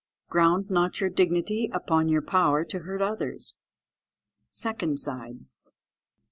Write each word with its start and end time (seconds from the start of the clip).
"Ground 0.31 0.71
not 0.71 0.99
your 0.99 1.11
dignity 1.11 1.69
upon 1.71 2.09
your 2.09 2.23
power 2.23 2.63
to 2.63 2.79
hurt 2.79 3.03
others." 3.03 3.59
_Second 4.51 4.97
side. 4.97 5.41